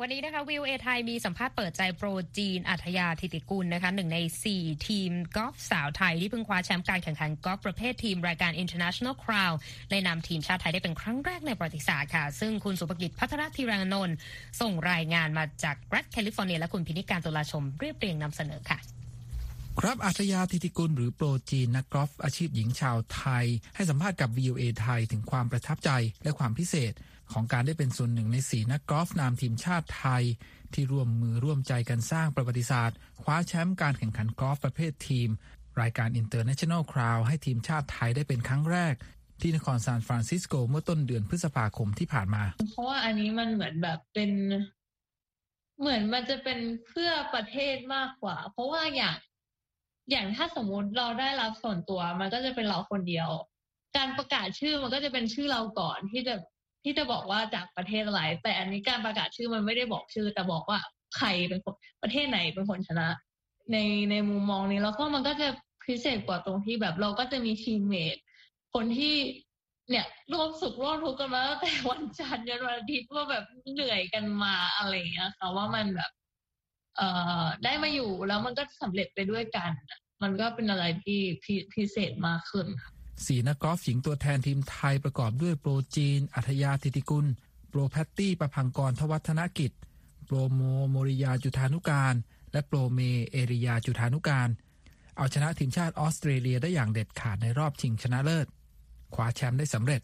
[0.08, 4.20] วันนี้นะคะวิวเอไทยมีสัมภาษณ์เปิดใจโปรจีนอัธยาธิติกุลนะคะหนึ่งใน
[4.52, 9.56] 4 ทีมกอล์ฟสาวไทยที่เพิ่งคว้าแชมป์การแข่งขันกอล์ฟประเภททีมรายการ International Crown
[9.92, 14.16] ในนามทีมชาติไทยได้เป็นครั้งแรกในประวัติศาสตร์ค่ะ ซึ่งคุณสุภกิจพัฒนธีรังนนท์
[14.62, 18.80] ส่งรายงานมาจากรัฐแคลิฟอร์เนีย และคุณพินิจการณ์ ตุลาชมเรียบเรียงนำเสนอค่ะ
[19.80, 25.90] ครับอาฒยา ฐิติกุลหรือโปรจีนนักกอล์ฟอาชีพหญิงชาวไทย ให้สัมภาษณ์กับ VOA ไทยถึงความประทับใจ
[26.24, 26.94] และความพิเศษ
[27.34, 30.24] ของการได้เป็นส่วนหนึ่งในสี่นักกอล์ฟนามทีมชาติไทย
[30.74, 35.30] ที่ร่วมมือร่วมใจกันสร้างประวัติศาสตร์ คว้าแชมป์การแข่งขันกอล์ฟประเภททีม
[35.82, 38.94] รายการ International Crown ให้ทีมชาติไทยได้เป็นครั้งแรก
[39.42, 44.32] ที่นครซานฟรานซิสโกเมื่อต้นเดือนพฤษภาคมที่ผ่านมา เพราะว่าอันนี้มันเหมือนแบบเป็น
[45.80, 49.16] เหมือนมันจะเป็นเพื่อประเทศมากกว่า เพราะว่าอย่าง
[50.12, 53.30] อย่างถ้าสมมุติเราได้รับส่วนตัว มันก็จะเป็นเราคนเดียว
[53.98, 56.36] การประกาศชื่อมันก็จะเป็นชื่อเราก่อนที่จะ
[56.86, 60.80] ที่จะบอกว่าจากประเทศอะไร แต่อันนี้การประกาศชื่อมันไม่ได้บอกชื่อ แต่บอกว่า
[61.18, 63.08] ใครเป็นคนประเทศไหนเป็นคนชนะ
[63.72, 63.78] ใน
[64.12, 65.48] ในมุมมองนี้แล้วก็มันก็จะ
[65.86, 68.16] พิเศษกว่าตรงที่แบบเราก็จะมีทีมเมท
[68.74, 69.16] คนที่
[69.90, 76.12] เนี่ยร่วมสุขร่วมทุกข์กันมาตั้งแต่วันจันทร์ยันวันอาทิตย์ว่าแบบเหนื่อยกันมาอะไรอย่างเงี้ยค่ะว่ามันแบบ
[76.98, 77.08] เอ่
[77.42, 79.72] อได้มาอยู่แล้วมันก็สำเร็จไปด้วยกัน
[80.24, 82.95] มันก็เป็นอะไรที่พิพิเศษมากขึ้นค่ะ
[83.26, 87.26] สีนักกอล์ฟหญิงตัวแทนทีมไทยประกอบด้วยโปรจีน อาฒยา ฐิติกุล
[87.70, 89.72] โปรแพตตี้ปภังกร ธวัชธนกิจ
[90.26, 92.16] โปรโมโมรียาจุฑานุกาล
[92.52, 93.00] และโปรเม
[93.32, 94.50] เอรียาจุฑานุกาล
[95.18, 98.48] เอาชนะทีมชาติออสเตรเลียได้อย่างเด็ดขาดในรอบชิงชนะเลิศ
[99.16, 100.02] คว้าแชมป์ได้สำเร็จ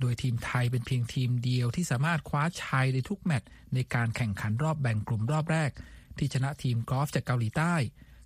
[0.00, 5.70] โดยทีมไทยเป็นเพียงทีมเดียวที่สามารถคว้าชัยในทุกแมตช์ในการแข่งขันรอบแบ่งกลุ่มรอบแรก
[6.18, 7.74] ที่ชนะทีมกอล์ฟจากเกาหลีใต้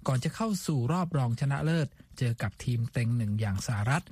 [0.07, 1.89] ก่อนจะเข้าสู่รอบรองชนะเลิศ
[2.19, 4.05] เจอกับทีมเต็งหนึ่งอย่างสหรัฐ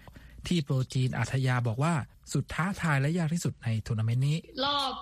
[0.47, 1.95] ที่โปรจีนอาฒยาบอกว่า
[2.35, 4.93] สุดท้าทายและยากที่สุดในทัวร์นาเมนต์นี้ รอบ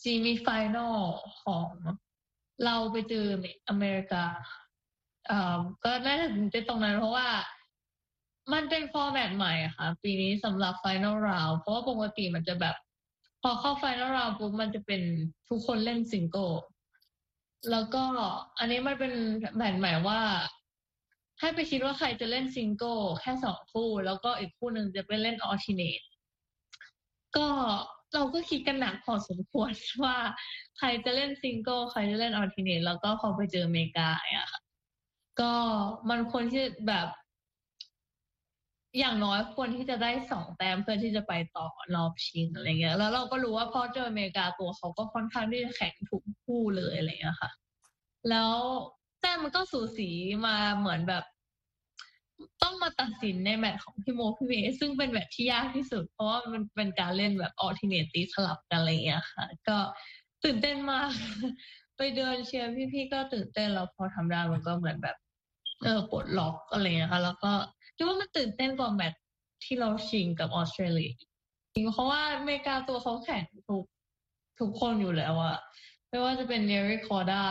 [0.00, 0.96] semi-final
[1.42, 1.68] ของ
[2.64, 3.26] เราไปเจอ
[3.68, 4.24] อเมริกา
[5.26, 7.28] เอ่อก็น่าจะเป็นตรงนั้นเพราะว่า
[8.52, 12.76] มันเป็น format ใหม่ค่ะ ปีนี้สำหรับไฟน a ลราวเพราะว่าปกติมันจะแบบ
[13.42, 15.02] พอเข้าไฟน a ลราวปุ๊บมันจะเป็น
[15.48, 16.50] ทุกคนเล่นซิงเกิล
[17.70, 18.04] แล้วก็
[18.58, 19.12] อันนี้มันเป็น
[19.58, 20.20] แบบหมายว่า
[21.40, 26.00] ให้ไปคิดว่าใครจะเล่นซิงเกิลแค่สองคู่ แล้วก็อีกคู่หนึ่งจะเป็นเล่น alternate
[27.36, 27.48] ก็
[28.14, 29.72] เราก็คิดกันหนักพอสมควร
[30.04, 30.16] ว่า
[30.78, 34.60] ใครจะเล่นซิงเกิลใครจะเล่นอ l ติเนตแล้วก็พอไปเจออเมริกาอะค่ะ
[35.40, 35.52] ก็
[36.10, 37.06] มันควรที่แบบ
[38.98, 47.50] อย่างน้อยควรที่จะได้สองแต้มเพื่อที่จะไปต่อรอบชิงอะไรเงี้ย แล้วเราก็รู้ว่าพอเจออเมริกาตัวเขาก็ค่อนข้างที่จะแข็งทุกคู่เลยอะไรเงี้ยค่ะ
[48.30, 48.54] แล้ว
[49.20, 50.08] แต้มมันก็สูสี
[50.46, 51.24] มาเหมือนแบบ
[52.62, 59.76] ต้องมาตัดสินในแมตช์ของพี่โมพี่เมย์ซึ่งเป็นแมตช์ที่ยากที่สุด เพราะว่ามันเป็นการเล่นแบบออ t ิเนตตีสลับกันอะไรเงี้ยค่ะ ก็
[60.44, 61.10] ตื่นเต้นมาก
[61.96, 65.16] ไปเดินเชียร์พี่ๆก็ตื่นเต้นแล้วพอทำได้มันก็เหมือนแบบ
[65.82, 67.52] เออปลดล็อกอะไรเงี้ยค่ะ แล้วก็
[68.00, 69.22] คิดว่ามันตื่นเต้นกว่าแมตช์
[69.64, 71.12] ที่เราชิงกับออสเตรเลีย
[71.74, 73.84] จริงเพราะว่าอเมริกาตัวเขาแข่งทุก
[74.60, 75.56] ทุกคนอยู่แล้วอะ
[76.08, 77.42] ไม่ว่าจะเป็นเนริคอร์ดา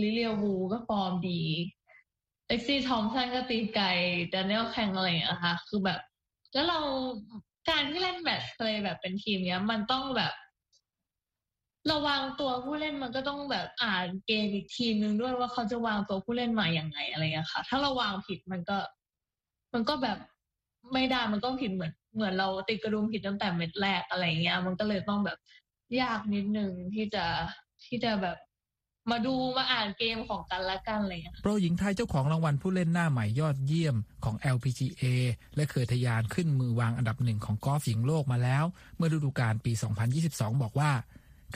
[0.00, 1.42] ลิเลียวูก็ฟอร์มดี
[2.48, 3.90] เอ็กซี่ทอมสันก็ตีไก่
[4.32, 6.00] ดานเนลแข่งอะไรอย่างเงี้ยค่ะ คือแบบ
[6.52, 6.78] แล้วเรา
[7.68, 10.32] การที่เล่นแมตช์เพลย์แบบเป็นทีมเนี้ย มันต้องแบบ
[11.92, 18.78] ระวังตัวผู้เล่นมันก็ต้องแบบอ่านเกมอีกทีมนึงด้วยว่าเขาจะวางตัวผู้เล่นมาอย่างไงอะไรเงี้ยค่ะ ถ้าเราวางผิดมันก็
[19.74, 20.18] มันก็แบบ
[20.92, 25.38] ไม่ได้มันก็ผิดเหมือน เหมือนเราติดกระดุมผิดตั้งแต่เม็ดแรกอะไรเงี้ย มันก็เลยต้องแบบ
[26.00, 27.24] ยากนิดนึงที่จะ
[27.84, 28.36] ที่จะแบบ
[29.10, 35.02] มาดูมาอ่านเกมของกันและกันอะไรเงี้ยโปรหญิงไทยเจ้าของรางวัลผู้เล่นหน้าใหม่ยอดเยี่ยมของ LPGA
[35.56, 38.64] และเคยทะยานขึ้นมือวางอันดับหนึ่งของกอล์ฟหญิงโลกมาแล้ว
[38.96, 39.72] เมื่อฤดูกาลปี
[40.18, 40.90] 2022 บอกว่า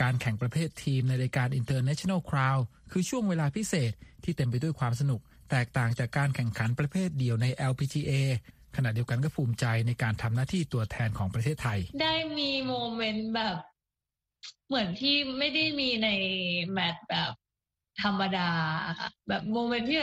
[0.01, 2.61] การแข่งประเภททีมในรายการ International Crown
[2.93, 3.93] คือช่วงเวลาพิเศษ
[4.25, 8.13] ที่เต็มไปด้วยความสนุก แตกต่างจากการแข่งขันประเภทเดียวใน LPGA
[8.77, 13.57] ขณะเดียวกันก็ภูมิใจในการทำหน้าที่ตัวแทนของประเทศไทย ได้มี moment แบบ
[14.69, 16.09] เหมือนที่ไม่ได้มีใน
[16.73, 17.33] match แบบ
[18.03, 18.51] ธรรมดา
[19.01, 20.03] ค่ะแบบ moment ที่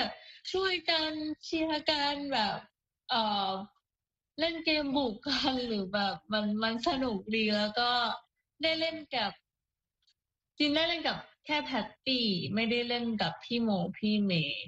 [0.54, 1.12] ช่วยกัน
[1.44, 2.58] เชียร์กันแบบ
[3.10, 3.16] เอ
[3.50, 3.52] อ
[4.40, 7.90] เล่นเกมบุกกันหรือแบบมันมันสนุกดีแล้วก็
[8.64, 9.32] ได้เล่นกับ
[10.58, 14.66] จีนได้เล่นกับแค่แพตตี้ไม่ได้เล่นกับพี่โมพี่เมย์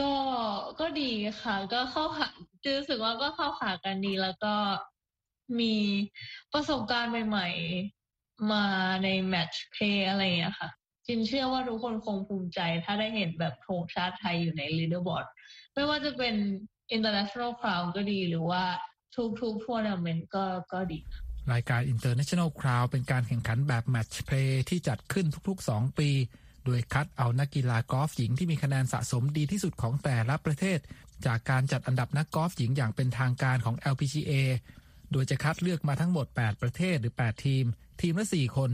[0.00, 0.12] ก็
[0.80, 2.28] ก็ดีค่ะ ก็เข้าขา
[2.76, 4.54] รู้สึกว่าก็เข้าขากันดีแล้วก็
[5.60, 5.74] มี
[6.52, 7.48] ประสบการณ์ใหม่
[8.00, 8.64] ๆ มา
[9.04, 10.70] ใน match play อะไรอย่างเงี้ยค่ะ
[11.06, 15.26] จีนเชื่อว่าทุกคนคงภูมิใจ ถ้าได้เห็นแบบธงชาติไทยอยู่ใน leaderboard
[15.74, 16.34] ไม่ว่าจะเป็น
[16.96, 18.64] International Crown ก็ดีหรือว่า
[19.40, 20.98] ทุกๆทัวร์นาเมนต์ก็ก็ดี
[21.52, 26.10] รายการ International Crown เป็นการแข่งขันแบบ match play ที่จัดขึ้นทุกๆ 2 ปี
[26.64, 30.78] โดยคัดเอานักกีฬากอล์ฟหญิงที่มีคะแนนสะสมดีที่สุดของแต่ละประเทศ
[31.26, 34.32] จากการจัดอันดับนักกอล์ฟหญิงอย่างเป็นทางการของ LPGA
[35.12, 37.64] โดยจะคัดเลือกมาทั้งหมด 8 ประเทศหรือ 8 ทีม
[38.00, 38.70] ทีมละ 4 คน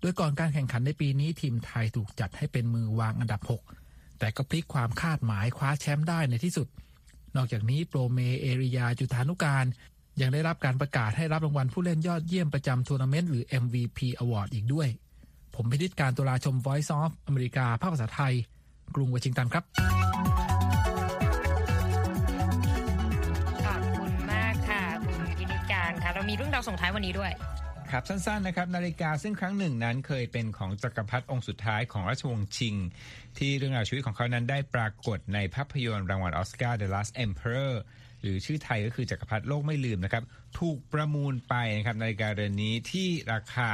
[0.00, 3.40] โดยก่อนการแข่งขันในปีนี้ทีมไทยถูกจัดให้เป็นมือวางอันดับ
[3.80, 6.68] 6 แต่ก็พลิกความคาดหมายคว้าแชมป์ได้ในที่สุด
[7.36, 9.64] นอกจากนี้โปรเมเอรียาจุฑานุกาล
[10.20, 14.88] ยังได้รับการประกาศให้รับรางวัลผู้เล่นยอดเยี่ยมประจำทัวร์นาเมนต์หรือ MVP Award อีกด้วย
[15.56, 18.34] ผมพิธิตการตุลาชม Voice of อเมริกาภาคภาษาไทย
[18.94, 19.64] กรุงวอชิงตันครับ
[23.64, 27.32] ขอบคุณมากค่ะคุณพินิจการค่ะ เรามีเรื่องราวส่งท้ายวันนี้ด้วย
[27.90, 32.74] ครับสั้นๆนะครับ นาฬิกาซึ่งครั้งหนึ่งนั้นเคยเป็นของจักรพรรดิองค์สุดท้ายของราชวงศ์ชิง
[33.38, 37.72] ที่เรื่องราวชีวิตของเขานั้นได้ปรากฏในภาพยนตร์รางวัลออสการ์ The Last Emperor
[38.20, 40.24] หรือชื่อไทยก็คือจักรพรรดิโลกไม่ลืมนะครับ
[40.58, 43.70] ถูกประมูลไปนะครับนาฬิกาเรือนนี้ที่ราคา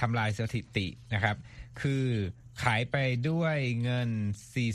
[0.00, 1.36] ทำลายสถิตินะครับ
[1.80, 2.06] คือ
[2.62, 2.96] ขายไป
[3.30, 4.10] ด้วยเงิน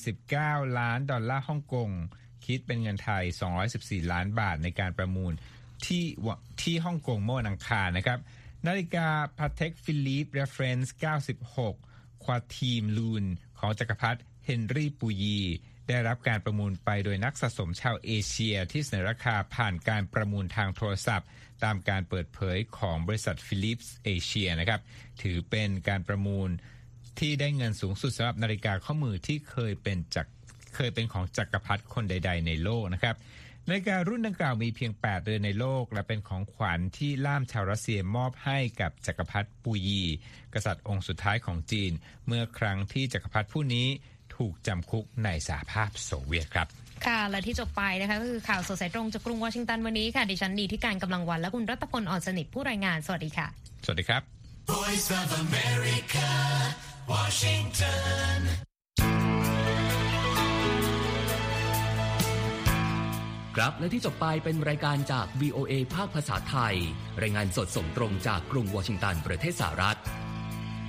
[0.06, 1.90] 49 ล้านดอลลาร์ฮ่องกง
[2.46, 3.24] คิดเป็นเงินไทย
[3.68, 5.34] 214 ล้านบาทในการประมูล
[5.86, 6.04] ที่
[6.62, 8.20] ที่ฮ่องกงเมื่อวันอังคารนะครับ
[8.68, 10.90] นาฬิกา Patek Philippe Reference
[11.58, 13.24] 96 ควาทีมลูน
[13.60, 15.40] ของจักรพรรดิเฮนรี่ปูยี
[15.88, 21.28] ได้รับการประมูลไปโดยนักสะสมชาวเอเชียที่เสนอราคาผ่านการประมูลทางโทรศัพท์
[21.64, 24.82] ตามการเปิดเผยของบริษัทฟิลิปส์เอเชียนะครับ
[25.22, 26.50] ถือเป็นการประมูล
[27.20, 30.28] ที่ได้เงินสูงสุดสำหรับนาฬิกาข้อมือที่เคยเป็นจัก
[30.76, 33.16] เคยเป็นของจักรพรรดิคนใด ๆ ในโลกนะครับ
[33.68, 40.04] นาฬิการุ่นดังกล่าวมีเพียง 8 เรือนในโลก และเป็นของขวัญที่ล่ามชาวรัสเซียมอบให้กับจักรพรรดิปูยี
[40.54, 41.92] กษัตริย์องค์สุดท้ายของจีน
[42.28, 43.88] เมื่อครั้งที่จักรพรรดิผู้นี้
[44.36, 46.68] ถูกจำคุกในสหภาพโซเวียตครับ
[47.08, 53.48] ค่ะและที่จบไปนะคะก็คือข่าวสดสายตรงจากกรุงวอชิงตันวันนี้ค่ะดิฉันดีที่การกำลังวันและคุณรัตพลอ่อนสนิทผู้รายงานสวัสดีค่ะ
[53.86, 54.22] สวัสดีครับ
[54.76, 56.30] Voice of America,
[57.14, 58.40] Washington.
[63.58, 66.76] ครับและที่จบไปเป็นรายการจาก VOA ภาคภาษาไทย
[67.22, 69.98] รายงานสดส่งตรงจากกรุงวอชิงตันประเทศสหรัฐ